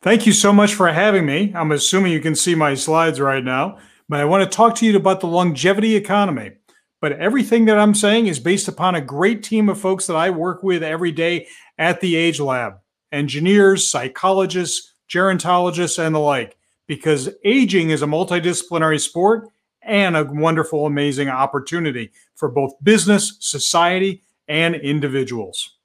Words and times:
Thank 0.00 0.26
you 0.26 0.32
so 0.32 0.52
much 0.52 0.74
for 0.74 0.88
having 0.88 1.26
me. 1.26 1.52
I'm 1.56 1.72
assuming 1.72 2.12
you 2.12 2.20
can 2.20 2.36
see 2.36 2.54
my 2.54 2.74
slides 2.74 3.20
right 3.20 3.42
now, 3.42 3.78
but 4.08 4.20
I 4.20 4.24
want 4.26 4.48
to 4.48 4.56
talk 4.56 4.76
to 4.76 4.86
you 4.86 4.96
about 4.96 5.20
the 5.20 5.26
longevity 5.26 5.96
economy. 5.96 6.52
But 7.00 7.12
everything 7.12 7.64
that 7.64 7.78
I'm 7.78 7.94
saying 7.94 8.28
is 8.28 8.38
based 8.38 8.68
upon 8.68 8.94
a 8.94 9.00
great 9.00 9.42
team 9.42 9.68
of 9.68 9.80
folks 9.80 10.06
that 10.06 10.16
I 10.16 10.30
work 10.30 10.62
with 10.62 10.84
every 10.84 11.10
day 11.10 11.48
at 11.78 12.00
the 12.00 12.14
Age 12.14 12.38
Lab 12.38 12.74
engineers, 13.10 13.88
psychologists, 13.88 14.92
gerontologists, 15.08 15.98
and 15.98 16.14
the 16.14 16.20
like, 16.20 16.56
because 16.86 17.30
aging 17.44 17.90
is 17.90 18.02
a 18.02 18.06
multidisciplinary 18.06 19.00
sport 19.00 19.48
and 19.82 20.16
a 20.16 20.24
wonderful, 20.24 20.86
amazing 20.86 21.28
opportunity 21.28 22.10
for 22.36 22.48
both 22.48 22.72
business, 22.82 23.36
society, 23.40 24.22
and 24.46 24.74
individuals. 24.76 25.78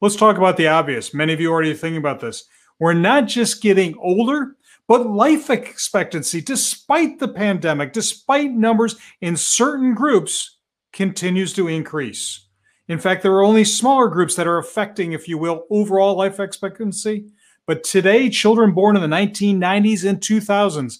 Let's 0.00 0.16
talk 0.16 0.36
about 0.36 0.56
the 0.56 0.68
obvious. 0.68 1.14
Many 1.14 1.32
of 1.32 1.40
you 1.40 1.50
are 1.50 1.54
already 1.54 1.72
thinking 1.74 1.98
about 1.98 2.20
this. 2.20 2.44
We're 2.78 2.94
not 2.94 3.26
just 3.26 3.62
getting 3.62 3.96
older, 3.98 4.56
but 4.86 5.06
life 5.06 5.48
expectancy, 5.48 6.40
despite 6.40 7.18
the 7.18 7.28
pandemic, 7.28 7.92
despite 7.92 8.52
numbers 8.52 8.96
in 9.20 9.36
certain 9.36 9.94
groups, 9.94 10.58
continues 10.92 11.52
to 11.54 11.68
increase. 11.68 12.46
In 12.86 12.98
fact, 12.98 13.22
there 13.22 13.32
are 13.32 13.44
only 13.44 13.64
smaller 13.64 14.08
groups 14.08 14.34
that 14.36 14.46
are 14.46 14.58
affecting, 14.58 15.12
if 15.12 15.26
you 15.26 15.38
will, 15.38 15.64
overall 15.70 16.16
life 16.16 16.38
expectancy. 16.38 17.26
But 17.66 17.82
today, 17.82 18.28
children 18.28 18.72
born 18.72 18.94
in 18.94 19.02
the 19.02 19.16
1990s 19.16 20.06
and 20.06 20.20
2000s, 20.20 20.98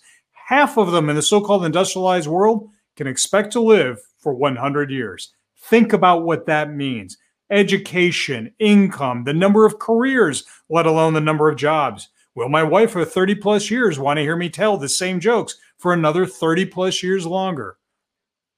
half 0.48 0.78
of 0.78 0.92
them 0.92 1.10
in 1.10 1.16
the 1.16 1.22
so 1.22 1.42
called 1.42 1.64
industrialized 1.64 2.26
world 2.26 2.70
can 2.96 3.06
expect 3.06 3.52
to 3.52 3.60
live 3.60 3.98
for 4.18 4.32
100 4.32 4.90
years. 4.90 5.32
Think 5.68 5.92
about 5.92 6.24
what 6.24 6.46
that 6.46 6.72
means 6.72 7.18
education, 7.50 8.52
income, 8.58 9.24
the 9.24 9.32
number 9.32 9.66
of 9.66 9.78
careers, 9.78 10.44
let 10.68 10.86
alone 10.86 11.14
the 11.14 11.20
number 11.20 11.48
of 11.48 11.56
jobs. 11.56 12.08
Will 12.34 12.48
my 12.48 12.62
wife 12.62 12.90
for 12.90 13.04
30 13.04 13.36
plus 13.36 13.70
years 13.70 13.98
want 13.98 14.16
to 14.18 14.22
hear 14.22 14.36
me 14.36 14.48
tell 14.48 14.76
the 14.76 14.88
same 14.88 15.20
jokes 15.20 15.56
for 15.78 15.92
another 15.92 16.26
30 16.26 16.66
plus 16.66 17.02
years 17.02 17.26
longer? 17.26 17.76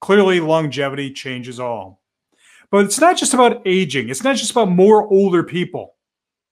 Clearly, 0.00 0.40
longevity 0.40 1.12
changes 1.12 1.60
all. 1.60 2.00
But 2.70 2.84
it's 2.84 3.00
not 3.00 3.16
just 3.16 3.34
about 3.34 3.62
aging, 3.66 4.08
it's 4.08 4.24
not 4.24 4.36
just 4.36 4.50
about 4.50 4.70
more 4.70 5.06
older 5.08 5.42
people. 5.42 5.94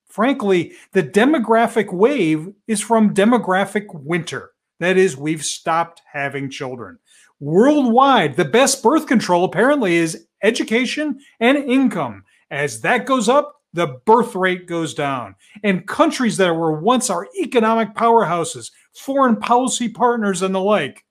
Frankly, 0.06 0.74
the 0.92 1.02
demographic 1.02 1.92
wave 1.92 2.52
is 2.68 2.80
from 2.80 3.14
demographic 3.14 3.86
winter. 3.92 4.52
That 4.80 4.96
is, 4.96 5.16
we've 5.16 5.44
stopped 5.44 6.02
having 6.12 6.50
children. 6.50 6.98
Worldwide, 7.40 8.36
the 8.36 8.44
best 8.44 8.82
birth 8.82 9.06
control 9.06 9.44
apparently 9.44 9.96
is 9.96 10.27
education 10.45 11.19
and 11.41 11.59
income. 11.59 12.25
As 12.50 12.83
that 12.83 13.06
goes 13.06 13.28
up, 13.28 13.62
the 13.73 14.00
birth 14.06 14.37
rate 14.37 14.67
goes 14.67 14.95
down. 14.95 15.34
And 15.64 15.86
countries 15.86 16.36
that 16.36 16.55
were 16.55 16.78
once 16.81 17.11
our 17.11 17.27
economic 17.41 17.95
powerhouses, 17.95 18.70
foreign 18.95 19.36
policy 19.36 19.89
partners, 19.89 20.42
and 20.42 20.55
the 20.55 20.61
like 20.61 21.05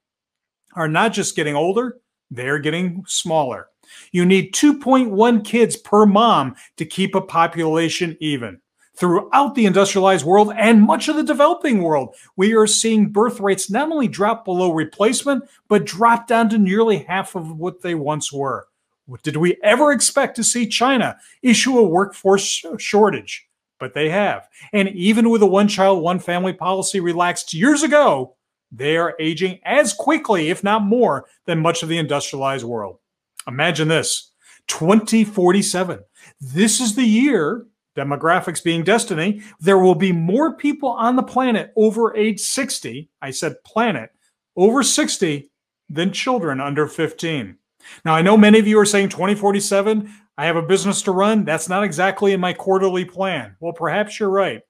are 0.76 0.88
not 0.88 1.12
just 1.12 1.36
getting 1.36 1.56
older, 1.56 1.98
they're 2.32 2.60
getting 2.60 3.04
smaller. 3.06 3.68
You 4.12 4.26
need 4.26 4.54
2.1 4.54 5.46
kids 5.46 5.76
per 5.76 6.06
mom 6.06 6.56
to 6.78 6.86
keep 6.86 7.16
a 7.16 7.22
population 7.22 8.18
even. 8.22 8.60
Throughout 8.96 9.56
the 9.56 9.66
industrialized 9.66 10.24
world 10.24 10.54
and 10.56 10.82
much 10.82 11.08
of 11.08 11.16
the 11.16 11.24
developing 11.24 11.82
world, 11.82 12.16
we 12.38 12.56
are 12.56 12.68
seeing 12.68 13.12
birth 13.12 13.40
rates 13.40 13.70
not 13.70 13.92
only 13.92 14.08
drop 14.08 14.46
below 14.46 14.72
replacement, 14.72 15.44
but 15.68 15.86
drop 15.86 16.28
down 16.28 16.48
to 16.50 16.60
nearly 16.60 17.00
half 17.00 17.36
of 17.36 17.58
what 17.58 17.82
they 17.82 17.96
once 17.96 18.32
were. 18.32 18.68
What 19.06 19.24
did 19.24 19.38
we 19.38 19.58
ever 19.64 19.92
expect 19.92 20.36
to 20.38 20.44
see 20.44 20.68
China 20.68 21.18
issue 21.42 21.78
a 21.78 21.84
workforce 21.84 22.66
shortage? 22.78 23.48
But 23.80 23.94
they 23.94 24.10
have. 24.10 24.48
And 24.72 24.90
even 24.90 25.30
with 25.30 25.42
a 25.42 25.48
one 25.48 25.68
child, 25.68 26.02
one 26.02 26.20
family 26.20 26.54
policy 26.54 27.00
relaxed 27.00 27.54
years 27.54 27.84
ago, 27.84 28.36
they 28.72 28.98
are 28.98 29.16
aging 29.20 29.60
as 29.66 29.94
quickly, 29.94 30.50
if 30.50 30.64
not 30.64 30.84
more, 30.84 31.26
than 31.46 31.60
much 31.60 31.84
of 31.84 31.90
the 31.90 31.98
industrialized 31.98 32.66
world. 32.66 33.00
Imagine 33.48 33.90
this 33.90 34.32
2047. 34.68 36.00
This 36.40 36.80
is 36.80 36.96
the 36.96 37.04
year 37.04 37.66
demographics 37.96 38.64
being 38.64 38.84
destiny, 38.84 39.42
there 39.60 39.78
will 39.78 39.96
be 39.96 40.12
more 40.12 40.56
people 40.56 40.90
on 40.90 41.16
the 41.16 41.24
planet 41.24 41.72
over 41.76 42.16
age 42.16 42.40
60. 42.40 43.10
I 43.22 43.32
said 43.32 43.64
planet 43.64 44.12
over 44.56 44.84
60 44.84 45.50
than 45.90 46.12
children 46.12 46.60
under 46.60 46.88
15. 46.88 47.58
Now, 48.06 48.14
I 48.14 48.22
know 48.22 48.38
many 48.38 48.60
of 48.60 48.68
you 48.68 48.80
are 48.80 48.86
saying 48.86 49.10
2047, 49.10 50.12
I 50.38 50.46
have 50.46 50.56
a 50.56 50.62
business 50.62 51.02
to 51.04 51.12
run. 51.12 51.46
That's 51.46 51.70
not 51.70 51.84
exactly 51.84 52.34
in 52.34 52.40
my 52.40 52.54
quarterly 52.54 53.06
plan. 53.06 53.56
Well, 53.60 53.74
perhaps 53.74 54.20
you're 54.20 54.30
right. 54.30 54.62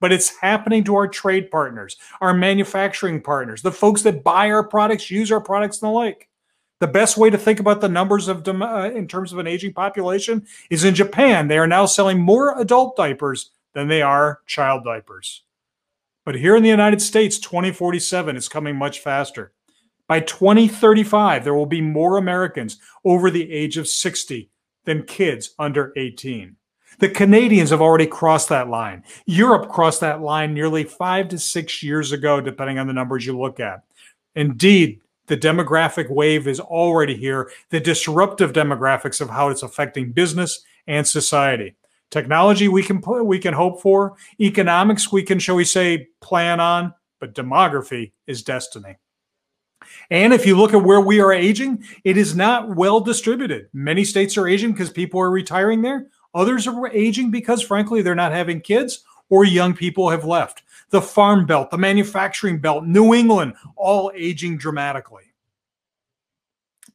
But 0.00 0.12
it's 0.12 0.36
happening 0.40 0.84
to 0.84 0.94
our 0.94 1.08
trade 1.08 1.50
partners, 1.50 1.96
our 2.20 2.32
manufacturing 2.32 3.20
partners, 3.20 3.62
the 3.62 3.72
folks 3.72 4.02
that 4.02 4.22
buy 4.22 4.50
our 4.50 4.62
products, 4.62 5.10
use 5.10 5.32
our 5.32 5.40
products, 5.40 5.82
and 5.82 5.88
the 5.88 5.92
like. 5.92 6.28
The 6.80 6.86
best 6.86 7.16
way 7.16 7.28
to 7.28 7.36
think 7.38 7.58
about 7.58 7.80
the 7.80 7.88
numbers 7.88 8.28
of 8.28 8.46
uh, 8.46 8.90
in 8.94 9.08
terms 9.08 9.32
of 9.32 9.38
an 9.38 9.48
aging 9.48 9.72
population 9.72 10.46
is 10.70 10.84
in 10.84 10.94
Japan. 10.94 11.48
They 11.48 11.58
are 11.58 11.66
now 11.66 11.86
selling 11.86 12.20
more 12.20 12.58
adult 12.60 12.96
diapers 12.96 13.50
than 13.74 13.88
they 13.88 14.00
are 14.00 14.40
child 14.46 14.84
diapers. 14.84 15.42
But 16.24 16.36
here 16.36 16.54
in 16.54 16.62
the 16.62 16.68
United 16.68 17.02
States, 17.02 17.38
2047 17.38 18.36
is 18.36 18.48
coming 18.48 18.76
much 18.76 19.00
faster. 19.00 19.52
By 20.08 20.20
2035, 20.20 21.44
there 21.44 21.54
will 21.54 21.66
be 21.66 21.82
more 21.82 22.16
Americans 22.16 22.78
over 23.04 23.30
the 23.30 23.52
age 23.52 23.76
of 23.76 23.86
60 23.86 24.50
than 24.84 25.02
kids 25.02 25.54
under 25.58 25.92
18. 25.96 26.56
The 26.98 27.10
Canadians 27.10 27.70
have 27.70 27.82
already 27.82 28.06
crossed 28.06 28.48
that 28.48 28.68
line. 28.68 29.04
Europe 29.26 29.70
crossed 29.70 30.00
that 30.00 30.22
line 30.22 30.54
nearly 30.54 30.82
five 30.82 31.28
to 31.28 31.38
six 31.38 31.82
years 31.82 32.10
ago, 32.10 32.40
depending 32.40 32.78
on 32.78 32.86
the 32.86 32.92
numbers 32.92 33.24
you 33.24 33.38
look 33.38 33.60
at. 33.60 33.82
Indeed, 34.34 35.00
the 35.26 35.36
demographic 35.36 36.10
wave 36.10 36.48
is 36.48 36.58
already 36.58 37.14
here, 37.14 37.52
the 37.68 37.78
disruptive 37.78 38.52
demographics 38.52 39.20
of 39.20 39.28
how 39.28 39.50
it's 39.50 39.62
affecting 39.62 40.10
business 40.12 40.64
and 40.86 41.06
society. 41.06 41.76
Technology 42.10 42.66
we 42.66 42.82
can 42.82 43.02
put, 43.02 43.24
we 43.24 43.38
can 43.38 43.52
hope 43.52 43.82
for, 43.82 44.16
economics 44.40 45.12
we 45.12 45.22
can 45.22 45.38
shall 45.38 45.56
we 45.56 45.64
say 45.64 46.08
plan 46.22 46.58
on, 46.60 46.94
but 47.20 47.34
demography 47.34 48.12
is 48.26 48.42
destiny. 48.42 48.96
And 50.10 50.32
if 50.32 50.46
you 50.46 50.56
look 50.56 50.74
at 50.74 50.82
where 50.82 51.00
we 51.00 51.20
are 51.20 51.32
aging, 51.32 51.84
it 52.04 52.16
is 52.16 52.34
not 52.34 52.74
well 52.76 53.00
distributed. 53.00 53.68
Many 53.72 54.04
states 54.04 54.36
are 54.36 54.48
aging 54.48 54.72
because 54.72 54.90
people 54.90 55.20
are 55.20 55.30
retiring 55.30 55.82
there. 55.82 56.06
Others 56.34 56.66
are 56.66 56.88
aging 56.88 57.30
because, 57.30 57.62
frankly, 57.62 58.02
they're 58.02 58.14
not 58.14 58.32
having 58.32 58.60
kids 58.60 59.04
or 59.28 59.44
young 59.44 59.74
people 59.74 60.10
have 60.10 60.24
left 60.24 60.62
the 60.90 61.02
farm 61.02 61.44
belt, 61.44 61.70
the 61.70 61.78
manufacturing 61.78 62.58
belt, 62.58 62.84
New 62.84 63.12
England, 63.12 63.54
all 63.76 64.10
aging 64.14 64.56
dramatically. 64.56 65.24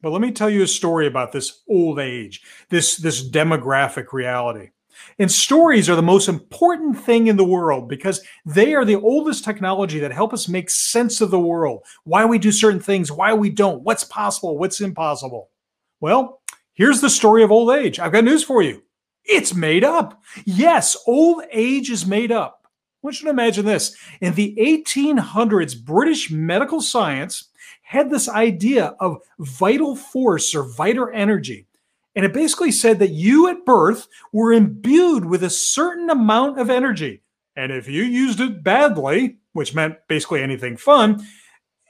But 0.02 0.10
let 0.10 0.20
me 0.20 0.32
tell 0.32 0.50
you 0.50 0.62
a 0.62 0.68
story 0.68 1.06
about 1.06 1.32
this 1.32 1.62
old 1.68 1.98
age, 1.98 2.42
this, 2.68 2.96
this 2.96 3.26
demographic 3.26 4.12
reality. 4.12 4.70
And 5.18 5.30
stories 5.30 5.88
are 5.88 5.96
the 5.96 6.02
most 6.02 6.28
important 6.28 6.98
thing 6.98 7.28
in 7.28 7.36
the 7.36 7.44
world 7.44 7.88
because 7.88 8.22
they 8.44 8.74
are 8.74 8.84
the 8.84 8.96
oldest 8.96 9.44
technology 9.44 9.98
that 10.00 10.12
help 10.12 10.32
us 10.32 10.48
make 10.48 10.70
sense 10.70 11.20
of 11.20 11.30
the 11.30 11.38
world, 11.38 11.84
why 12.04 12.24
we 12.24 12.38
do 12.38 12.50
certain 12.50 12.80
things, 12.80 13.12
why 13.12 13.32
we 13.32 13.50
don't, 13.50 13.82
what's 13.82 14.04
possible, 14.04 14.58
what's 14.58 14.80
impossible. 14.80 15.50
Well, 16.00 16.40
here's 16.74 17.00
the 17.00 17.10
story 17.10 17.42
of 17.42 17.52
old 17.52 17.70
age. 17.70 17.98
I've 17.98 18.12
got 18.12 18.24
news 18.24 18.42
for 18.42 18.62
you. 18.62 18.82
It's 19.24 19.54
made 19.54 19.84
up. 19.84 20.22
Yes, 20.44 20.96
old 21.06 21.44
age 21.50 21.90
is 21.90 22.06
made 22.06 22.30
up. 22.32 22.60
I 22.64 22.68
want 23.02 23.20
you 23.20 23.24
to 23.24 23.30
imagine 23.30 23.64
this. 23.64 23.96
In 24.20 24.34
the 24.34 24.54
1800s, 24.58 25.82
British 25.82 26.30
medical 26.30 26.80
science 26.80 27.48
had 27.82 28.10
this 28.10 28.28
idea 28.28 28.94
of 29.00 29.18
vital 29.38 29.94
force 29.94 30.54
or 30.54 30.64
vital 30.64 31.08
energy. 31.12 31.66
And 32.16 32.24
it 32.24 32.32
basically 32.32 32.70
said 32.70 32.98
that 33.00 33.10
you 33.10 33.48
at 33.48 33.64
birth 33.64 34.06
were 34.32 34.52
imbued 34.52 35.24
with 35.24 35.42
a 35.42 35.50
certain 35.50 36.10
amount 36.10 36.60
of 36.60 36.70
energy. 36.70 37.22
And 37.56 37.72
if 37.72 37.88
you 37.88 38.02
used 38.02 38.40
it 38.40 38.62
badly, 38.62 39.38
which 39.52 39.74
meant 39.74 39.96
basically 40.08 40.42
anything 40.42 40.76
fun, 40.76 41.26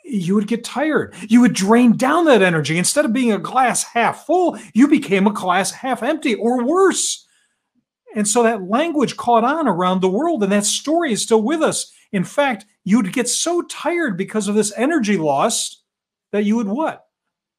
you 0.04 0.34
would 0.34 0.46
get 0.46 0.64
tired. 0.64 1.14
You 1.28 1.40
would 1.40 1.54
drain 1.54 1.96
down 1.96 2.26
that 2.26 2.42
energy. 2.42 2.76
Instead 2.76 3.04
of 3.04 3.12
being 3.12 3.32
a 3.32 3.38
glass 3.38 3.82
half 3.82 4.26
full, 4.26 4.58
you 4.74 4.86
became 4.86 5.26
a 5.26 5.32
glass 5.32 5.70
half 5.70 6.02
empty 6.02 6.34
or 6.34 6.64
worse. 6.64 7.26
And 8.14 8.28
so 8.28 8.42
that 8.42 8.68
language 8.68 9.16
caught 9.16 9.44
on 9.44 9.66
around 9.66 10.00
the 10.00 10.10
world, 10.10 10.42
and 10.42 10.52
that 10.52 10.64
story 10.64 11.12
is 11.12 11.22
still 11.22 11.42
with 11.42 11.62
us. 11.62 11.92
In 12.12 12.22
fact, 12.22 12.64
you'd 12.84 13.12
get 13.12 13.28
so 13.28 13.62
tired 13.62 14.16
because 14.16 14.46
of 14.46 14.54
this 14.54 14.72
energy 14.76 15.16
loss 15.16 15.82
that 16.30 16.44
you 16.44 16.56
would 16.56 16.68
what? 16.68 17.06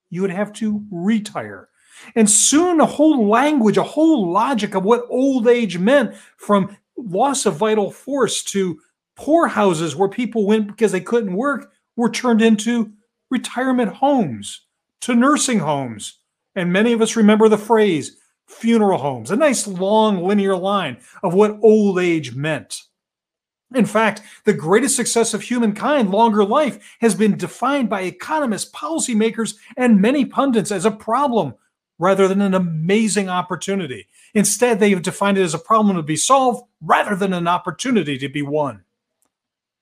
You 0.09 0.21
would 0.21 0.31
have 0.31 0.53
to 0.53 0.85
retire. 0.91 1.67
And 2.15 2.29
soon 2.29 2.79
a 2.79 2.85
whole 2.85 3.27
language, 3.27 3.77
a 3.77 3.83
whole 3.83 4.31
logic 4.31 4.75
of 4.75 4.83
what 4.83 5.05
old 5.09 5.47
age 5.47 5.77
meant 5.77 6.15
from 6.37 6.77
loss 6.97 7.45
of 7.45 7.57
vital 7.57 7.91
force 7.91 8.43
to 8.43 8.79
poorhouses 9.15 9.95
where 9.95 10.09
people 10.09 10.45
went 10.45 10.67
because 10.67 10.91
they 10.91 11.01
couldn't 11.01 11.35
work 11.35 11.71
were 11.95 12.09
turned 12.09 12.41
into 12.41 12.91
retirement 13.29 13.93
homes, 13.93 14.61
to 15.01 15.15
nursing 15.15 15.59
homes. 15.59 16.19
And 16.55 16.71
many 16.71 16.93
of 16.93 17.01
us 17.01 17.15
remember 17.15 17.49
the 17.49 17.57
phrase 17.57 18.17
funeral 18.47 18.99
homes, 18.99 19.31
a 19.31 19.35
nice 19.35 19.67
long 19.67 20.23
linear 20.23 20.55
line 20.55 20.97
of 21.23 21.33
what 21.33 21.57
old 21.61 21.99
age 21.99 22.35
meant. 22.35 22.83
In 23.73 23.85
fact, 23.85 24.21
the 24.45 24.53
greatest 24.53 24.95
success 24.95 25.33
of 25.33 25.41
humankind, 25.41 26.11
longer 26.11 26.45
life, 26.45 26.97
has 27.01 27.15
been 27.15 27.35
defined 27.35 27.89
by 27.89 28.01
economists, 28.01 28.71
policymakers, 28.71 29.55
and 29.75 29.99
many 29.99 30.23
pundits 30.23 30.71
as 30.71 30.85
a 30.85 30.91
problem 30.91 31.55
rather 31.97 32.27
than 32.27 32.41
an 32.41 32.53
amazing 32.53 33.29
opportunity. 33.29 34.07
Instead, 34.33 34.79
they 34.79 34.89
have 34.89 35.01
defined 35.01 35.37
it 35.37 35.43
as 35.43 35.53
a 35.53 35.59
problem 35.59 35.95
to 35.95 36.03
be 36.03 36.15
solved 36.15 36.67
rather 36.81 37.15
than 37.15 37.33
an 37.33 37.47
opportunity 37.47 38.17
to 38.17 38.29
be 38.29 38.41
won. 38.41 38.83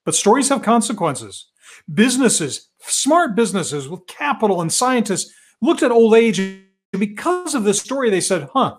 But 0.04 0.14
stories 0.14 0.48
have 0.50 0.62
consequences. 0.62 1.46
Businesses, 1.92 2.68
smart 2.80 3.34
businesses 3.34 3.88
with 3.88 4.06
capital 4.06 4.60
and 4.60 4.72
scientists, 4.72 5.32
looked 5.60 5.82
at 5.82 5.90
old 5.90 6.14
age, 6.14 6.38
and 6.38 6.64
because 6.98 7.54
of 7.54 7.64
this 7.64 7.80
story, 7.80 8.10
they 8.10 8.20
said, 8.20 8.48
huh, 8.52 8.76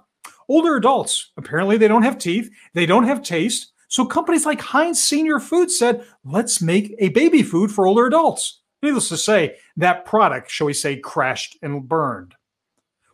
older 0.48 0.76
adults, 0.76 1.32
apparently 1.36 1.78
they 1.78 1.88
don't 1.88 2.04
have 2.04 2.18
teeth, 2.18 2.50
they 2.74 2.86
don't 2.86 3.06
have 3.06 3.24
taste. 3.24 3.74
So 3.88 4.06
companies 4.06 4.46
like 4.46 4.62
Heinz 4.62 5.04
Senior 5.04 5.40
Foods 5.40 5.78
said, 5.78 6.06
let's 6.24 6.62
make 6.62 6.96
a 7.00 7.10
baby 7.10 7.44
food 7.44 7.72
for 7.72 7.88
older 7.88 8.06
adults. 8.06 8.62
Needless 8.82 9.10
to 9.10 9.18
say, 9.18 9.58
that 9.78 10.06
product, 10.06 10.52
shall 10.52 10.68
we 10.68 10.74
say, 10.74 10.98
crashed 10.98 11.58
and 11.62 11.88
burned. 11.88 12.36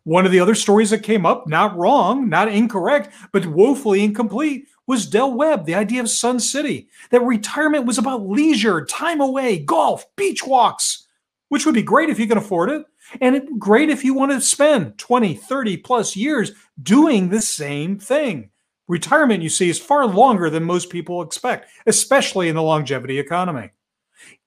One 0.03 0.25
of 0.25 0.31
the 0.31 0.39
other 0.39 0.55
stories 0.55 0.89
that 0.89 1.03
came 1.03 1.25
up, 1.25 1.47
not 1.47 1.77
wrong, 1.77 2.27
not 2.27 2.47
incorrect, 2.47 3.13
but 3.31 3.45
woefully 3.45 4.03
incomplete, 4.03 4.67
was 4.87 5.05
Del 5.05 5.33
Webb, 5.33 5.65
the 5.65 5.75
idea 5.75 6.01
of 6.01 6.09
Sun 6.09 6.39
City, 6.39 6.89
that 7.11 7.21
retirement 7.21 7.85
was 7.85 7.97
about 7.97 8.27
leisure, 8.27 8.83
time 8.85 9.21
away, 9.21 9.59
golf, 9.59 10.05
beach 10.15 10.45
walks, 10.45 11.07
which 11.49 11.65
would 11.65 11.75
be 11.75 11.83
great 11.83 12.09
if 12.09 12.19
you 12.19 12.27
can 12.27 12.39
afford 12.39 12.69
it, 12.69 12.83
and 13.19 13.59
great 13.59 13.89
if 13.89 14.03
you 14.03 14.13
want 14.13 14.31
to 14.31 14.41
spend 14.41 14.97
20, 14.97 15.35
30 15.35 15.77
plus 15.77 16.15
years 16.15 16.51
doing 16.81 17.29
the 17.29 17.41
same 17.41 17.99
thing. 17.99 18.49
Retirement, 18.87 19.43
you 19.43 19.49
see, 19.49 19.69
is 19.69 19.79
far 19.79 20.05
longer 20.07 20.49
than 20.49 20.63
most 20.63 20.89
people 20.89 21.21
expect, 21.21 21.69
especially 21.85 22.49
in 22.49 22.55
the 22.55 22.63
longevity 22.63 23.19
economy. 23.19 23.69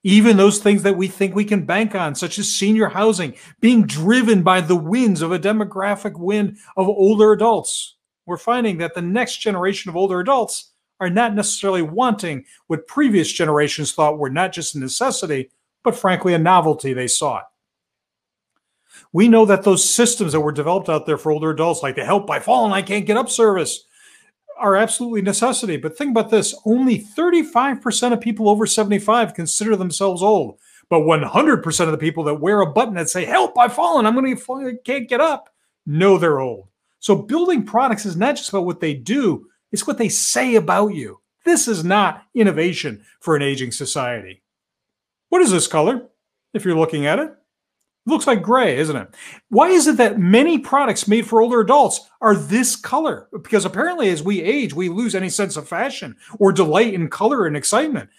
Even 0.03 0.37
those 0.37 0.59
things 0.59 0.83
that 0.83 0.97
we 0.97 1.07
think 1.07 1.33
we 1.33 1.45
can 1.45 1.65
bank 1.65 1.95
on, 1.95 2.13
such 2.13 2.37
as 2.37 2.53
senior 2.53 2.87
housing, 2.87 3.35
being 3.59 3.87
driven 3.87 4.43
by 4.43 4.61
the 4.61 4.75
winds 4.75 5.21
of 5.21 5.31
a 5.31 5.39
demographic 5.39 6.19
wind 6.19 6.57
of 6.77 6.87
older 6.87 7.31
adults. 7.31 7.95
We're 8.25 8.37
finding 8.37 8.77
that 8.77 8.93
the 8.93 9.01
next 9.01 9.37
generation 9.37 9.89
of 9.89 9.95
older 9.95 10.19
adults 10.19 10.71
are 10.99 11.09
not 11.09 11.35
necessarily 11.35 11.81
wanting 11.81 12.45
what 12.67 12.87
previous 12.87 13.31
generations 13.31 13.93
thought 13.93 14.17
were 14.17 14.29
not 14.29 14.53
just 14.53 14.75
a 14.75 14.79
necessity, 14.79 15.51
but 15.83 15.95
frankly 15.95 16.33
a 16.33 16.39
novelty 16.39 16.93
they 16.93 17.07
sought. 17.07 17.45
We 19.11 19.27
know 19.27 19.45
that 19.45 19.63
those 19.63 19.87
systems 19.87 20.31
that 20.31 20.39
were 20.39 20.51
developed 20.51 20.89
out 20.89 21.05
there 21.05 21.17
for 21.17 21.31
older 21.31 21.51
adults, 21.51 21.83
like 21.83 21.95
the 21.95 22.05
help 22.05 22.25
by 22.25 22.39
falling, 22.39 22.71
I 22.71 22.81
can't 22.81 23.05
get 23.05 23.17
up 23.17 23.29
service, 23.29 23.85
are 24.57 24.75
absolutely 24.75 25.21
necessity. 25.21 25.77
But 25.77 25.97
think 25.97 26.11
about 26.11 26.29
this 26.29 26.55
only 26.65 26.99
35% 26.99 28.13
of 28.13 28.21
people 28.21 28.49
over 28.49 28.65
75 28.65 29.33
consider 29.33 29.75
themselves 29.75 30.21
old. 30.21 30.59
But 30.89 31.01
100% 31.01 31.79
of 31.81 31.91
the 31.91 31.97
people 31.97 32.23
that 32.25 32.35
wear 32.35 32.61
a 32.61 32.71
button 32.71 32.93
that 32.95 33.09
say, 33.09 33.25
Help, 33.25 33.57
I've 33.57 33.73
fallen, 33.73 34.05
I'm 34.05 34.13
going 34.13 34.35
to 34.35 34.41
fall, 34.41 34.67
I 34.67 34.73
can't 34.83 35.09
get 35.09 35.21
up, 35.21 35.49
know 35.85 36.17
they're 36.17 36.39
old. 36.39 36.67
So 36.99 37.15
building 37.15 37.65
products 37.65 38.05
is 38.05 38.15
not 38.15 38.35
just 38.35 38.49
about 38.49 38.65
what 38.65 38.79
they 38.79 38.93
do, 38.93 39.47
it's 39.71 39.87
what 39.87 39.97
they 39.97 40.09
say 40.09 40.55
about 40.55 40.93
you. 40.93 41.19
This 41.43 41.67
is 41.67 41.83
not 41.83 42.23
innovation 42.33 43.03
for 43.19 43.35
an 43.35 43.41
aging 43.41 43.71
society. 43.71 44.41
What 45.29 45.41
is 45.41 45.51
this 45.51 45.67
color? 45.67 46.07
If 46.53 46.65
you're 46.65 46.77
looking 46.77 47.05
at 47.05 47.19
it, 47.19 47.33
looks 48.05 48.27
like 48.27 48.41
gray, 48.41 48.77
isn't 48.77 48.95
it? 48.95 49.09
Why 49.49 49.69
is 49.69 49.87
it 49.87 49.97
that 49.97 50.19
many 50.19 50.59
products 50.59 51.07
made 51.07 51.27
for 51.27 51.41
older 51.41 51.59
adults 51.59 52.09
are 52.21 52.35
this 52.35 52.75
color? 52.75 53.27
Because 53.43 53.65
apparently, 53.65 54.09
as 54.09 54.23
we 54.23 54.41
age, 54.41 54.73
we 54.73 54.89
lose 54.89 55.15
any 55.15 55.29
sense 55.29 55.57
of 55.57 55.67
fashion 55.67 56.15
or 56.39 56.51
delight 56.51 56.93
in 56.93 57.09
color 57.09 57.45
and 57.45 57.57
excitement. 57.57 58.09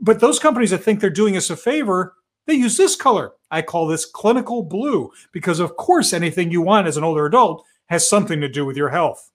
But 0.00 0.20
those 0.20 0.38
companies 0.38 0.70
that 0.70 0.78
think 0.78 1.00
they're 1.00 1.10
doing 1.10 1.36
us 1.36 1.50
a 1.50 1.56
favor, 1.56 2.14
they 2.46 2.54
use 2.54 2.76
this 2.76 2.96
color. 2.96 3.32
I 3.50 3.62
call 3.62 3.86
this 3.86 4.04
clinical 4.04 4.62
blue 4.62 5.12
because, 5.32 5.60
of 5.60 5.76
course, 5.76 6.12
anything 6.12 6.50
you 6.50 6.62
want 6.62 6.88
as 6.88 6.96
an 6.96 7.04
older 7.04 7.26
adult 7.26 7.64
has 7.86 8.08
something 8.08 8.40
to 8.40 8.48
do 8.48 8.64
with 8.66 8.76
your 8.76 8.88
health. 8.88 9.30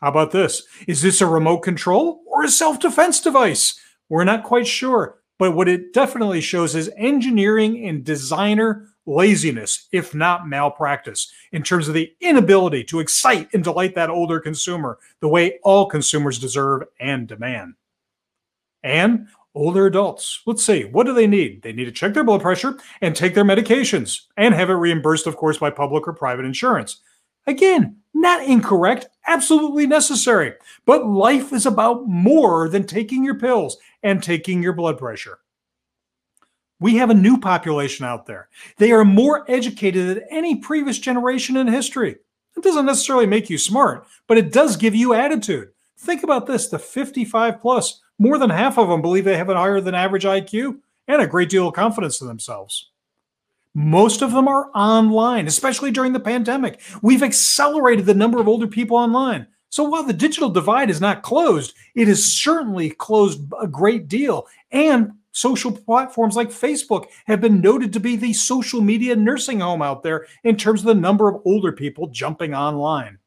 How 0.00 0.08
about 0.08 0.32
this? 0.32 0.62
Is 0.86 1.00
this 1.00 1.22
a 1.22 1.26
remote 1.26 1.60
control 1.60 2.22
or 2.26 2.44
a 2.44 2.48
self 2.48 2.78
defense 2.78 3.20
device? 3.20 3.80
We're 4.08 4.24
not 4.24 4.44
quite 4.44 4.66
sure. 4.66 5.18
But 5.38 5.52
what 5.52 5.68
it 5.68 5.92
definitely 5.92 6.40
shows 6.40 6.74
is 6.74 6.90
engineering 6.96 7.86
and 7.86 8.04
designer 8.04 8.88
laziness, 9.06 9.88
if 9.92 10.14
not 10.14 10.48
malpractice, 10.48 11.32
in 11.52 11.62
terms 11.62 11.88
of 11.88 11.94
the 11.94 12.12
inability 12.20 12.84
to 12.84 13.00
excite 13.00 13.48
and 13.54 13.64
delight 13.64 13.94
that 13.94 14.10
older 14.10 14.40
consumer 14.40 14.98
the 15.20 15.28
way 15.28 15.58
all 15.62 15.86
consumers 15.86 16.38
deserve 16.38 16.82
and 17.00 17.26
demand. 17.26 17.74
And 18.82 19.28
older 19.54 19.86
adults, 19.86 20.42
let's 20.46 20.64
see, 20.64 20.84
what 20.84 21.06
do 21.06 21.14
they 21.14 21.26
need? 21.26 21.62
They 21.62 21.72
need 21.72 21.86
to 21.86 21.92
check 21.92 22.14
their 22.14 22.24
blood 22.24 22.42
pressure 22.42 22.78
and 23.00 23.16
take 23.16 23.34
their 23.34 23.44
medications 23.44 24.22
and 24.36 24.54
have 24.54 24.70
it 24.70 24.74
reimbursed, 24.74 25.26
of 25.26 25.36
course, 25.36 25.58
by 25.58 25.70
public 25.70 26.06
or 26.06 26.12
private 26.12 26.44
insurance. 26.44 27.00
Again, 27.46 27.98
not 28.12 28.44
incorrect, 28.44 29.06
absolutely 29.26 29.86
necessary. 29.86 30.54
But 30.84 31.06
life 31.06 31.52
is 31.52 31.64
about 31.64 32.06
more 32.06 32.68
than 32.68 32.86
taking 32.86 33.24
your 33.24 33.38
pills 33.38 33.76
and 34.02 34.22
taking 34.22 34.62
your 34.62 34.72
blood 34.72 34.98
pressure. 34.98 35.38
We 36.78 36.96
have 36.96 37.10
a 37.10 37.14
new 37.14 37.38
population 37.38 38.04
out 38.04 38.26
there. 38.26 38.48
They 38.76 38.92
are 38.92 39.04
more 39.04 39.50
educated 39.50 40.08
than 40.08 40.24
any 40.30 40.56
previous 40.56 40.98
generation 40.98 41.56
in 41.56 41.68
history. 41.68 42.16
It 42.56 42.62
doesn't 42.62 42.86
necessarily 42.86 43.26
make 43.26 43.48
you 43.48 43.58
smart, 43.58 44.06
but 44.26 44.38
it 44.38 44.52
does 44.52 44.76
give 44.76 44.94
you 44.94 45.14
attitude. 45.14 45.68
Think 45.98 46.22
about 46.22 46.46
this 46.46 46.68
the 46.68 46.78
55 46.78 47.60
plus, 47.60 48.00
more 48.18 48.38
than 48.38 48.50
half 48.50 48.78
of 48.78 48.88
them 48.88 49.02
believe 49.02 49.24
they 49.24 49.36
have 49.36 49.48
an 49.48 49.56
higher 49.56 49.80
than 49.80 49.94
average 49.94 50.24
IQ 50.24 50.78
and 51.08 51.22
a 51.22 51.26
great 51.26 51.48
deal 51.48 51.68
of 51.68 51.74
confidence 51.74 52.20
in 52.20 52.26
themselves. 52.26 52.90
Most 53.74 54.22
of 54.22 54.32
them 54.32 54.48
are 54.48 54.70
online, 54.74 55.46
especially 55.46 55.90
during 55.90 56.14
the 56.14 56.20
pandemic. 56.20 56.80
We've 57.02 57.22
accelerated 57.22 58.06
the 58.06 58.14
number 58.14 58.40
of 58.40 58.48
older 58.48 58.66
people 58.66 58.96
online. 58.96 59.46
So 59.68 59.84
while 59.84 60.02
the 60.02 60.14
digital 60.14 60.48
divide 60.48 60.88
is 60.88 61.00
not 61.00 61.22
closed, 61.22 61.74
it 61.94 62.08
is 62.08 62.40
certainly 62.40 62.90
closed 62.90 63.42
a 63.60 63.66
great 63.66 64.08
deal. 64.08 64.46
And 64.70 65.12
social 65.36 65.70
platforms 65.70 66.34
like 66.34 66.48
Facebook 66.48 67.06
have 67.26 67.42
been 67.42 67.60
noted 67.60 67.92
to 67.92 68.00
be 68.00 68.16
the 68.16 68.32
social 68.32 68.80
media 68.80 69.14
nursing 69.14 69.60
home 69.60 69.82
out 69.82 70.02
there 70.02 70.26
in 70.44 70.56
terms 70.56 70.80
of 70.80 70.86
the 70.86 70.94
number 70.94 71.28
of 71.28 71.42
older 71.44 71.72
people 71.72 72.08
jumping 72.08 72.54
online. 72.54 73.18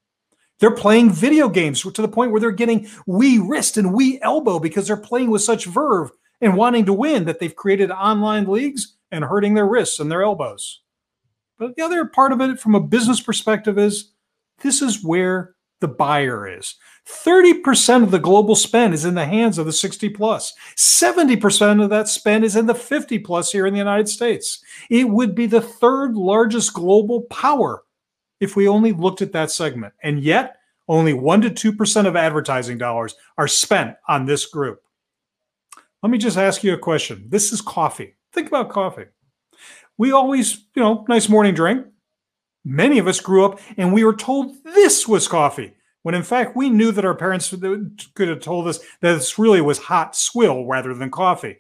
They're 0.60 0.72
playing 0.72 1.12
video 1.12 1.48
games 1.48 1.84
to 1.84 2.02
the 2.02 2.08
point 2.08 2.32
where 2.32 2.42
they're 2.42 2.52
getting 2.52 2.86
Wii 3.08 3.48
wrist 3.48 3.78
and 3.78 3.92
Wii 3.92 4.20
elbow 4.24 4.60
because 4.60 4.88
they're 4.88 4.98
playing 4.98 5.30
with 5.30 5.44
such 5.44 5.66
verve 5.66 6.10
and 6.42 6.58
wanting 6.58 6.86
to 6.86 6.94
win 6.94 7.26
that 7.26 7.40
they've 7.40 7.56
created 7.56 7.92
online 7.92 8.46
leagues 8.46 8.98
and 9.12 9.24
hurting 9.24 9.54
their 9.54 9.68
wrists 9.68 10.00
and 10.00 10.12
their 10.12 10.24
elbows. 10.24 10.82
But 11.60 11.76
the 11.76 11.84
other 11.84 12.06
part 12.06 12.32
of 12.32 12.42
it 12.42 12.60
from 12.60 12.74
a 12.74 12.82
business 12.82 13.22
perspective 13.22 13.78
is 13.78 14.14
this 14.62 14.82
is 14.82 15.04
where 15.04 15.56
the 15.80 15.88
buyer 15.88 16.48
is. 16.48 16.76
30% 17.10 18.04
of 18.04 18.12
the 18.12 18.20
global 18.20 18.56
spend 18.56 18.94
is 18.94 19.04
in 19.04 19.16
the 19.16 19.26
hands 19.26 19.58
of 19.58 19.66
the 19.66 19.74
60 19.74 20.10
plus. 20.10 20.54
70% 20.76 21.84
of 21.84 21.90
that 21.90 22.08
spend 22.08 22.46
is 22.46 22.56
in 22.56 22.68
the 22.68 22.76
50 22.76 23.20
plus 23.20 23.52
here 23.52 23.66
in 23.66 23.74
the 23.74 23.80
United 23.80 24.08
States. 24.08 24.64
It 24.90 25.10
would 25.10 25.34
be 25.34 25.48
the 25.48 25.62
third 25.62 26.16
largest 26.16 26.74
global 26.74 27.24
power 27.24 27.84
if 28.40 28.56
we 28.56 28.68
only 28.68 28.94
looked 28.94 29.22
at 29.22 29.32
that 29.34 29.52
segment. 29.52 29.94
And 30.04 30.20
yet, 30.22 30.58
only 30.88 31.14
1% 31.14 31.56
to 31.56 31.74
2% 31.74 32.08
of 32.08 32.16
advertising 32.16 32.78
dollars 32.78 33.16
are 33.38 33.48
spent 33.48 33.96
on 34.08 34.26
this 34.26 34.46
group. 34.46 34.82
Let 36.04 36.12
me 36.12 36.18
just 36.18 36.38
ask 36.38 36.64
you 36.64 36.74
a 36.74 36.78
question. 36.78 37.26
This 37.28 37.52
is 37.52 37.62
coffee. 37.62 38.16
Think 38.34 38.48
about 38.48 38.70
coffee. 38.70 39.06
We 39.98 40.12
always, 40.12 40.66
you 40.76 40.82
know, 40.82 41.06
nice 41.10 41.28
morning 41.28 41.54
drink. 41.54 41.86
Many 42.64 43.00
of 43.00 43.08
us 43.08 43.20
grew 43.20 43.46
up 43.46 43.60
and 43.78 43.94
we 43.94 44.04
were 44.04 44.16
told 44.16 44.64
this 44.64 45.08
was 45.08 45.28
coffee 45.28 45.74
when 46.04 46.16
in 46.16 46.24
fact 46.24 46.56
we 46.56 46.70
knew 46.70 46.92
that 46.92 47.06
our 47.06 47.16
parents 47.16 47.54
could 48.14 48.28
have 48.28 48.40
told 48.40 48.68
us 48.68 48.80
that 49.02 49.14
this 49.14 49.40
really 49.40 49.62
was 49.62 49.78
hot 49.78 50.16
swill 50.16 50.66
rather 50.66 50.94
than 50.94 51.12
coffee. 51.12 51.58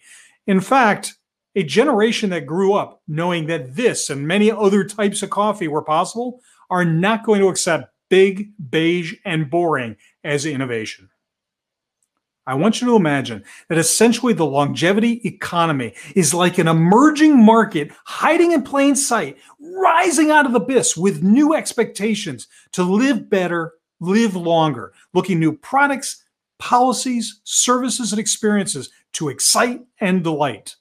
In 0.48 0.62
fact, 0.62 1.16
a 1.56 1.64
generation 1.64 2.30
that 2.30 2.46
grew 2.46 2.74
up 2.74 3.02
knowing 3.08 3.48
that 3.48 3.76
this 3.76 4.10
and 4.10 4.28
many 4.28 4.52
other 4.52 4.84
types 4.84 5.24
of 5.24 5.30
coffee 5.30 5.68
were 5.68 5.84
possible 5.84 6.42
are 6.70 6.86
not 6.86 7.26
going 7.26 7.42
to 7.42 7.48
accept 7.48 7.94
big, 8.10 8.52
beige, 8.70 9.16
and 9.26 9.50
boring 9.50 9.96
as 10.24 10.46
innovation. 10.46 11.10
I 12.48 12.56
want 12.56 12.82
you 12.82 12.88
to 12.88 12.96
imagine 12.96 13.44
that 13.68 13.78
essentially 13.78 14.34
the 14.34 14.46
longevity 14.46 15.22
economy 15.24 15.94
is 16.16 16.34
like 16.34 16.58
an 16.58 16.68
emerging 16.68 17.38
market 17.46 17.92
hiding 18.06 18.54
in 18.54 18.64
plain 18.64 18.96
sight, 18.96 19.38
rising 19.60 20.32
out 20.32 20.48
of 20.48 20.54
the 20.54 20.60
abyss 20.60 20.98
with 20.98 21.22
new 21.22 21.54
expectations 21.54 22.48
to 22.72 22.82
live 22.82 23.30
better 23.30 23.74
live 24.00 24.36
longer, 24.36 24.94
looking 25.14 25.40
new 25.40 25.54
products, 25.54 26.24
policies, 26.58 27.42
services, 27.44 28.12
and 28.12 28.20
experiences 28.20 28.90
to 29.14 29.30
excite 29.30 29.82
and 30.00 30.24
delight. 30.24 30.76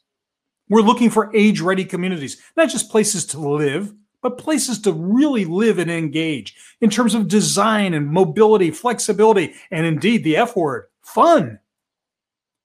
We're 0.68 0.82
looking 0.82 1.10
for 1.10 1.34
age 1.34 1.60
ready 1.60 1.84
communities, 1.84 2.40
not 2.56 2.68
just 2.68 2.90
places 2.90 3.24
to 3.26 3.38
live, 3.38 3.94
but 4.22 4.38
places 4.38 4.80
to 4.80 4.92
really 4.92 5.44
live 5.44 5.78
and 5.78 5.90
engage 5.90 6.54
in 6.80 6.90
terms 6.90 7.14
of 7.14 7.28
design 7.28 7.94
and 7.94 8.08
mobility, 8.08 8.70
flexibility, 8.70 9.54
and 9.70 9.86
indeed 9.86 10.24
the 10.24 10.36
F 10.36 10.56
word, 10.56 10.86
fun. 11.00 11.60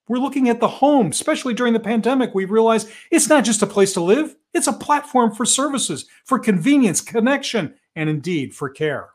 We're 0.09 0.17
looking 0.17 0.49
at 0.49 0.59
the 0.59 0.67
home, 0.67 1.07
especially 1.07 1.53
during 1.53 1.71
the 1.71 1.79
pandemic. 1.79 2.35
We 2.35 2.45
realize 2.45 2.91
it's 3.09 3.29
not 3.29 3.45
just 3.45 3.61
a 3.61 3.67
place 3.67 3.93
to 3.93 4.01
live, 4.01 4.35
it's 4.53 4.67
a 4.67 4.73
platform 4.73 5.33
for 5.33 5.45
services, 5.45 6.05
for 6.25 6.39
convenience, 6.39 6.99
connection, 6.99 7.75
and 7.95 8.09
indeed 8.09 8.53
for 8.53 8.69
care. 8.69 9.12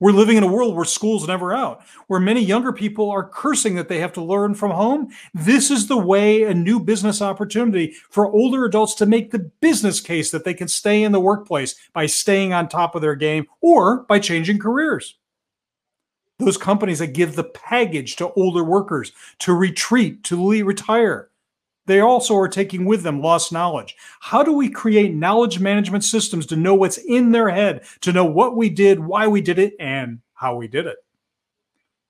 We're 0.00 0.12
living 0.12 0.36
in 0.36 0.44
a 0.44 0.52
world 0.52 0.76
where 0.76 0.84
school's 0.84 1.26
never 1.26 1.52
out, 1.52 1.82
where 2.06 2.20
many 2.20 2.40
younger 2.40 2.72
people 2.72 3.10
are 3.10 3.28
cursing 3.28 3.74
that 3.74 3.88
they 3.88 3.98
have 3.98 4.12
to 4.12 4.22
learn 4.22 4.54
from 4.54 4.70
home. 4.70 5.08
This 5.34 5.72
is 5.72 5.88
the 5.88 5.98
way 5.98 6.44
a 6.44 6.54
new 6.54 6.78
business 6.78 7.20
opportunity 7.20 7.94
for 8.08 8.30
older 8.30 8.64
adults 8.64 8.94
to 8.96 9.06
make 9.06 9.32
the 9.32 9.50
business 9.60 10.00
case 10.00 10.30
that 10.30 10.44
they 10.44 10.54
can 10.54 10.68
stay 10.68 11.02
in 11.02 11.10
the 11.10 11.18
workplace 11.18 11.74
by 11.92 12.06
staying 12.06 12.52
on 12.52 12.68
top 12.68 12.94
of 12.94 13.02
their 13.02 13.16
game 13.16 13.46
or 13.60 14.04
by 14.04 14.20
changing 14.20 14.60
careers. 14.60 15.16
Those 16.38 16.56
companies 16.56 17.00
that 17.00 17.08
give 17.08 17.34
the 17.34 17.42
package 17.42 18.14
to 18.16 18.32
older 18.34 18.62
workers 18.62 19.10
to 19.40 19.52
retreat, 19.52 20.22
to 20.24 20.62
retire, 20.62 21.30
they 21.88 22.00
also 22.00 22.36
are 22.36 22.48
taking 22.48 22.84
with 22.84 23.02
them 23.02 23.22
lost 23.22 23.50
knowledge. 23.50 23.96
How 24.20 24.42
do 24.42 24.52
we 24.52 24.68
create 24.68 25.14
knowledge 25.14 25.58
management 25.58 26.04
systems 26.04 26.46
to 26.46 26.56
know 26.56 26.74
what's 26.74 26.98
in 26.98 27.32
their 27.32 27.48
head, 27.48 27.84
to 28.02 28.12
know 28.12 28.26
what 28.26 28.56
we 28.56 28.68
did, 28.68 29.00
why 29.00 29.26
we 29.26 29.40
did 29.40 29.58
it, 29.58 29.74
and 29.80 30.20
how 30.34 30.54
we 30.54 30.68
did 30.68 30.86
it? 30.86 30.98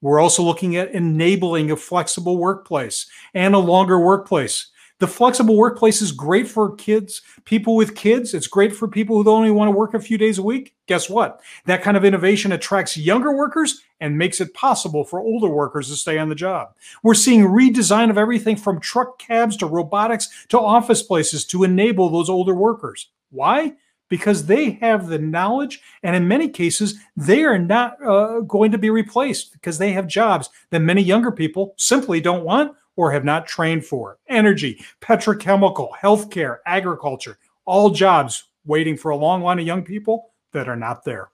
We're 0.00 0.20
also 0.20 0.42
looking 0.42 0.76
at 0.76 0.92
enabling 0.92 1.70
a 1.70 1.76
flexible 1.76 2.38
workplace 2.38 3.06
and 3.34 3.54
a 3.54 3.58
longer 3.58 3.98
workplace. 3.98 4.68
The 5.00 5.06
flexible 5.06 5.56
workplace 5.56 6.02
is 6.02 6.10
great 6.10 6.48
for 6.48 6.74
kids, 6.74 7.22
people 7.44 7.76
with 7.76 7.94
kids. 7.94 8.34
It's 8.34 8.48
great 8.48 8.74
for 8.74 8.88
people 8.88 9.22
who 9.22 9.30
only 9.30 9.52
want 9.52 9.68
to 9.68 9.76
work 9.76 9.94
a 9.94 10.00
few 10.00 10.18
days 10.18 10.38
a 10.38 10.42
week. 10.42 10.74
Guess 10.88 11.08
what? 11.08 11.40
That 11.66 11.82
kind 11.82 11.96
of 11.96 12.04
innovation 12.04 12.50
attracts 12.50 12.96
younger 12.96 13.32
workers 13.32 13.80
and 14.00 14.18
makes 14.18 14.40
it 14.40 14.54
possible 14.54 15.04
for 15.04 15.20
older 15.20 15.48
workers 15.48 15.88
to 15.88 15.94
stay 15.94 16.18
on 16.18 16.28
the 16.28 16.34
job. 16.34 16.74
We're 17.04 17.14
seeing 17.14 17.42
redesign 17.42 18.10
of 18.10 18.18
everything 18.18 18.56
from 18.56 18.80
truck 18.80 19.20
cabs 19.20 19.56
to 19.58 19.66
robotics 19.66 20.28
to 20.48 20.58
office 20.58 21.02
places 21.02 21.44
to 21.46 21.62
enable 21.62 22.10
those 22.10 22.28
older 22.28 22.54
workers. 22.54 23.08
Why? 23.30 23.74
Because 24.08 24.46
they 24.46 24.70
have 24.80 25.06
the 25.06 25.18
knowledge, 25.18 25.80
and 26.02 26.16
in 26.16 26.26
many 26.26 26.48
cases, 26.48 26.98
they 27.16 27.44
are 27.44 27.58
not 27.58 28.02
uh, 28.04 28.40
going 28.40 28.72
to 28.72 28.78
be 28.78 28.90
replaced 28.90 29.52
because 29.52 29.78
they 29.78 29.92
have 29.92 30.08
jobs 30.08 30.48
that 30.70 30.80
many 30.80 31.02
younger 31.02 31.30
people 31.30 31.74
simply 31.76 32.20
don't 32.20 32.42
want 32.42 32.74
or 32.98 33.12
have 33.12 33.24
not 33.24 33.46
trained 33.46 33.84
for. 33.84 34.18
Energy, 34.28 34.84
petrochemical, 35.00 35.92
healthcare, 35.92 36.58
agriculture, 36.66 37.38
all 37.64 37.90
jobs 37.90 38.48
waiting 38.66 38.96
for 38.96 39.12
a 39.12 39.16
long 39.16 39.40
line 39.40 39.60
of 39.60 39.64
young 39.64 39.84
people 39.84 40.32
that 40.52 40.68
are 40.68 40.76
not 40.76 41.04
there. 41.04 41.30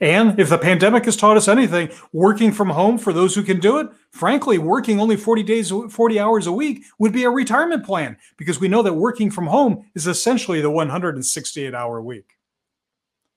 And 0.00 0.40
if 0.40 0.48
the 0.48 0.58
pandemic 0.58 1.04
has 1.04 1.16
taught 1.16 1.36
us 1.36 1.46
anything, 1.46 1.90
working 2.12 2.50
from 2.50 2.70
home 2.70 2.98
for 2.98 3.12
those 3.12 3.36
who 3.36 3.44
can 3.44 3.60
do 3.60 3.78
it, 3.78 3.88
frankly, 4.10 4.58
working 4.58 4.98
only 4.98 5.16
40 5.16 5.44
days, 5.44 5.70
40 5.70 6.18
hours 6.18 6.48
a 6.48 6.52
week 6.52 6.82
would 6.98 7.12
be 7.12 7.22
a 7.22 7.30
retirement 7.30 7.86
plan 7.86 8.16
because 8.36 8.58
we 8.58 8.66
know 8.66 8.82
that 8.82 8.94
working 8.94 9.30
from 9.30 9.46
home 9.46 9.88
is 9.94 10.08
essentially 10.08 10.60
the 10.60 10.68
168 10.68 11.72
hour 11.72 12.02
week. 12.02 12.32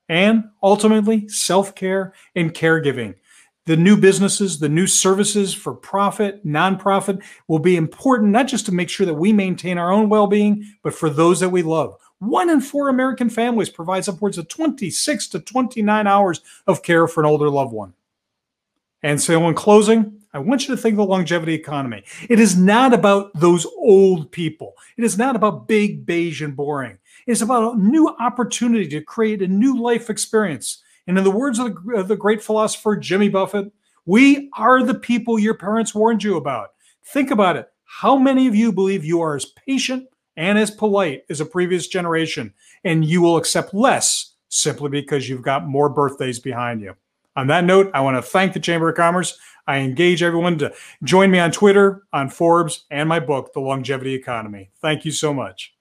And 0.10 0.46
ultimately, 0.64 1.30
self 1.30 1.76
care 1.76 2.14
and 2.36 2.54
caregiving 2.54 3.16
the 3.66 3.78
new 3.78 3.96
businesses, 3.96 4.60
the 4.60 4.70
new 4.70 4.88
services 4.88 5.54
for 5.54 5.74
profit, 5.74 6.46
nonprofit 6.46 7.24
will 7.48 7.60
be 7.60 7.76
important, 7.76 8.32
not 8.32 8.48
just 8.48 8.66
to 8.66 8.74
make 8.74 8.90
sure 8.90 9.06
that 9.06 9.14
we 9.14 9.32
maintain 9.32 9.78
our 9.78 9.92
own 9.92 10.10
well 10.10 10.28
being, 10.28 10.66
but 10.82 10.94
for 10.94 11.10
those 11.10 11.40
that 11.40 11.50
we 11.50 11.64
love. 11.64 11.98
One 12.20 12.50
in 12.50 12.62
four 12.62 12.90
American 12.90 13.30
families 13.30 13.70
provides 13.70 14.08
upwards 14.08 14.38
of 14.38 14.48
26 14.48 15.28
to 15.30 15.40
29 15.40 16.08
hours 16.08 16.42
of 16.68 16.84
care 16.84 17.08
for 17.08 17.22
an 17.22 17.30
older 17.30 17.50
loved 17.50 17.74
one. 17.74 17.94
And 19.02 19.22
so, 19.22 19.48
in 19.48 19.56
closing, 19.56 20.22
I 20.34 20.40
want 20.40 20.68
you 20.68 20.76
to 20.76 20.82
think 20.82 20.94
of 20.94 20.98
the 20.98 21.06
longevity 21.06 21.54
economy. 21.54 22.04
It 22.30 22.40
is 22.40 22.58
not 22.58 22.94
about 22.94 23.32
those 23.36 23.68
old 23.78 24.32
people. 24.32 24.74
It 24.98 25.04
is 25.04 25.18
not 25.18 25.36
about 25.36 25.68
big, 25.68 26.06
beige, 26.06 26.42
and 26.42 26.56
boring. 26.56 26.98
It's 27.28 27.42
about 27.42 27.76
a 27.76 27.78
new 27.78 28.08
opportunity 28.20 28.88
to 28.90 29.02
create 29.02 29.42
a 29.42 29.48
new 29.48 29.80
life 29.82 30.10
experience 30.10 30.83
and 31.08 31.18
in 31.18 31.24
the 31.24 31.32
words 31.32 31.60
of 31.60 31.74
the, 31.74 31.96
of 31.96 32.08
the 32.08 32.16
great 32.16 32.42
philosopher 32.42 32.96
Jimmy 32.96 33.30
Buffett, 33.30 33.72
we 34.06 34.50
are 34.58 34.84
the 34.84 34.94
people 34.94 35.40
your 35.40 35.54
parents 35.54 35.96
warned 35.96 36.24
you 36.24 36.38
about. 36.38 36.72
Think 37.06 37.32
about 37.32 37.56
it. 37.56 37.70
How 37.86 38.18
many 38.18 38.48
of 38.48 38.56
you 38.56 38.72
believe 38.72 39.06
you 39.06 39.22
are 39.22 39.36
as 39.36 39.46
patient 39.46 40.08
and 40.36 40.58
as 40.58 40.72
polite 40.72 41.24
as 41.30 41.40
a 41.40 41.46
previous 41.46 41.88
generation, 41.88 42.54
and 42.84 43.06
you 43.06 43.22
will 43.22 43.38
accept 43.38 43.74
less 43.74 44.34
simply 44.50 44.90
because 44.90 45.30
you've 45.30 45.42
got 45.42 45.68
more 45.68 45.90
birthdays 45.90 46.40
behind 46.40 46.82
you? 46.82 46.96
On 47.36 47.48
that 47.48 47.64
note, 47.64 47.90
I 47.94 48.02
want 48.02 48.18
to 48.18 48.22
thank 48.22 48.54
the 48.54 48.60
Chamber 48.60 48.90
of 48.90 48.96
Commerce. 48.96 49.38
I 49.68 49.78
engage 49.78 50.22
everyone 50.22 50.58
to 50.60 50.74
join 51.04 51.32
me 51.32 51.40
on 51.40 51.52
Twitter, 51.52 52.04
on 52.12 52.30
Forbes, 52.30 52.86
and 52.92 53.08
my 53.10 53.20
book, 53.20 53.54
The 53.54 53.60
Longevity 53.60 54.14
Economy. 54.14 54.70
Thank 54.82 55.06
you 55.06 55.12
so 55.12 55.34
much. 55.34 55.73